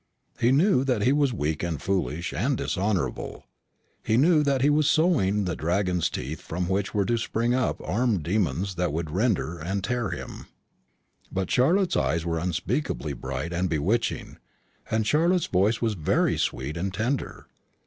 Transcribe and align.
He 0.39 0.51
knew 0.51 0.83
that 0.85 1.03
he 1.03 1.11
was 1.11 1.31
weak 1.31 1.61
and 1.61 1.79
foolish 1.79 2.33
and 2.33 2.57
dishonourable; 2.57 3.45
he 4.01 4.17
knew 4.17 4.41
that 4.41 4.63
he 4.63 4.69
was 4.71 4.89
sowing 4.89 5.45
the 5.45 5.55
dragon's 5.55 6.09
teeth 6.09 6.41
from 6.41 6.67
which 6.67 6.91
were 6.95 7.05
to 7.05 7.19
spring 7.19 7.53
up 7.53 7.79
armed 7.85 8.23
demons 8.23 8.73
that 8.77 8.91
would 8.91 9.11
rend 9.11 9.37
and 9.37 9.83
tear 9.83 10.09
him. 10.09 10.47
But 11.31 11.51
Charlotte's 11.51 11.95
eyes 11.95 12.25
were 12.25 12.39
unspeakably 12.39 13.13
bright 13.13 13.53
and 13.53 13.69
bewitching, 13.69 14.37
and 14.89 15.05
Charlotte's 15.05 15.45
voice 15.45 15.83
was 15.83 15.93
very 15.93 16.35
sweet 16.35 16.77
and 16.77 16.91
tender. 16.91 17.45